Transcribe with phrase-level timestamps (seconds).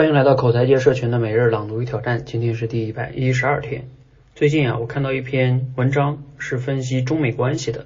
[0.00, 3.84] 欢迎来到口才界社群的每日朗读与挑战，今天是第一百一十二天。
[4.34, 7.84] 最近啊，我看到一篇文章是分析中美关系的。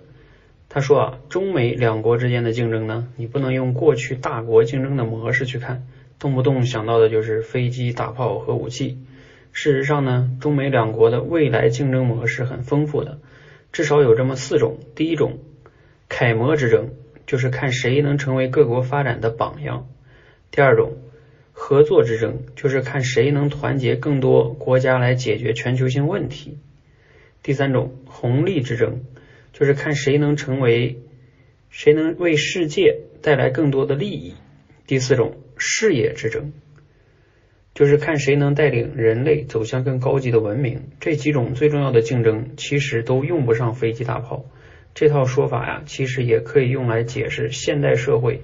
[0.68, 5.88] 他说啊，中美两国之间的竞争呢，你不能用过去大国竞争的模式去看，
[6.20, 8.96] 动不动想到的就是飞机、大炮、核武器。
[9.50, 13.18] 事实上呢，中美两国的未来竞争模式很丰富的，
[13.72, 14.78] 至少有这么四种。
[14.94, 15.40] 第一种，
[16.08, 16.90] 楷模之争，
[17.26, 19.88] 就是看谁能成为各国发展的榜样。
[20.52, 20.92] 第二种。
[21.66, 26.58] 合作之争就是看谁能团结更多国家来解决全球性问题。
[27.42, 29.04] 第三种红利之争
[29.54, 30.98] 就是看谁能成为
[31.70, 34.34] 谁能为世界带来更多的利益。
[34.86, 36.52] 第四种事业之争
[37.72, 40.90] 就是看谁能带领人类走向更高级的文明。
[41.00, 44.44] 这几种最重要的竞争其实都用不上飞机大炮。
[44.94, 48.42] 这套说法呀，其实也可以用来解释现代社会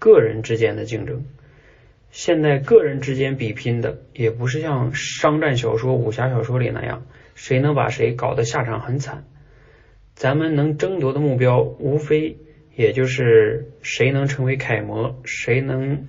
[0.00, 1.22] 个人之间的竞争。
[2.10, 9.24] 现在个人之间比拼的，也不是像商战小说、武侠小说里那样，谁能把谁搞得下场很惨。
[10.14, 12.38] 咱们能争夺的目标，无非
[12.74, 16.08] 也就是谁能成为楷模，谁能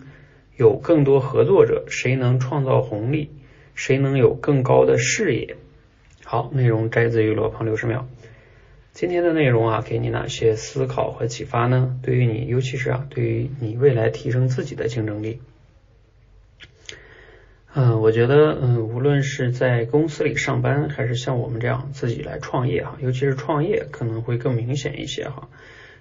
[0.55, 3.29] 有更多合作者，谁能创造红利，
[3.75, 5.57] 谁能有更高的视野。
[6.23, 8.07] 好，内容摘自于罗胖六十秒。
[8.93, 11.99] 今天的内容啊，给你哪些思考和启发呢？
[12.01, 15.39] 对于你，尤其是啊，对于你未来提升自己的竞争力。
[17.75, 25.47] 嗯，我觉得，嗯，无论是在公司里上班，还是像我们这样自己来创业哈，尤其是创业可能会更明显一些哈。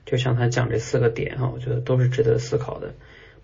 [0.07, 2.95] 就像他讲这四个点哈，我觉得都是值得思考的。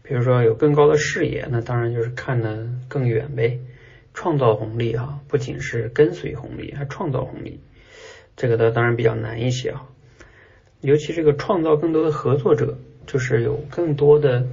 [0.03, 3.61] 比如说有更高的视野，那当然就是看得更远呗。
[4.15, 7.61] 创造红利哈，不仅是跟随红利，还创造红利，
[8.37, 9.87] 这个的当然比较难一些哈。
[10.81, 14.47] 尤其这个创造更多的合作者，就是有更多的。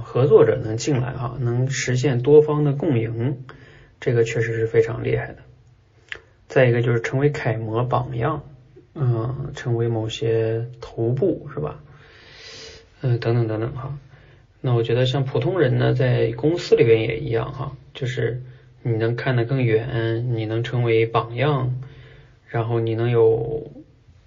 [0.00, 3.44] 合作者能进来哈，能实现多方的共赢，
[4.00, 5.36] 这个确实是非常厉害的。
[6.48, 8.44] 再一个就是成为楷模榜样，
[8.94, 11.82] 嗯，成为某些头部是吧？
[13.02, 13.98] 嗯，等等等等哈。
[14.60, 18.42] 那我觉得像普通人呢，在公司里边也一样哈，就是
[18.82, 21.80] 你能看得更远，你能成为榜样，
[22.48, 23.70] 然后你能有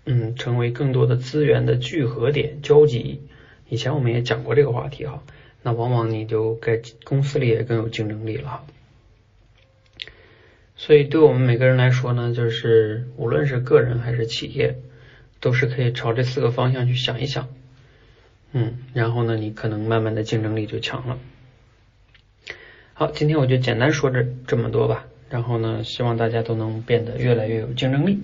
[0.05, 3.21] 嗯，成为更多的资源的聚合点、交集。
[3.67, 5.23] 以前我们也讲过这个话题哈，
[5.61, 8.63] 那往往你就在公司里也更有竞争力了。
[10.75, 14.77] 所以对我们每个人来说呢，就是无论是个人还是企业，
[15.41, 17.49] 都是可以朝这四个方向去想一想，
[18.53, 21.19] 嗯，然后呢，你可能慢慢的竞争力就强了。
[22.93, 28.19] 好，今天我就简单说这这么多吧，然后呢，希望大家都能变得越来越有竞争力，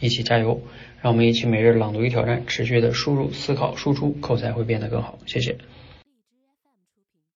[0.00, 0.62] 一起加油。
[1.02, 5.18] 让我们一起每日朗读与挑战，持续的输入、思考、输出，口才会变得更好。
[5.26, 5.58] 谢谢。